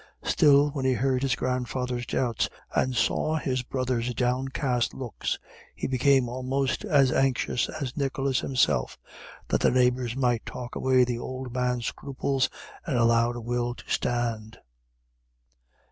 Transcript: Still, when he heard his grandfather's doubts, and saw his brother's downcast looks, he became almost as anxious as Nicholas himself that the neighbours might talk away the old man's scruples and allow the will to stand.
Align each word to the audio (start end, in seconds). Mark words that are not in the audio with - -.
Still, 0.23 0.69
when 0.71 0.83
he 0.83 0.93
heard 0.93 1.21
his 1.21 1.35
grandfather's 1.35 2.07
doubts, 2.07 2.49
and 2.73 2.95
saw 2.95 3.35
his 3.35 3.61
brother's 3.61 4.15
downcast 4.15 4.95
looks, 4.95 5.37
he 5.75 5.85
became 5.85 6.27
almost 6.27 6.83
as 6.83 7.11
anxious 7.11 7.69
as 7.69 7.95
Nicholas 7.95 8.39
himself 8.39 8.97
that 9.49 9.59
the 9.61 9.69
neighbours 9.69 10.15
might 10.15 10.43
talk 10.43 10.73
away 10.75 11.03
the 11.03 11.19
old 11.19 11.53
man's 11.53 11.85
scruples 11.85 12.49
and 12.83 12.97
allow 12.97 13.31
the 13.31 13.41
will 13.41 13.75
to 13.75 13.87
stand. 13.87 14.57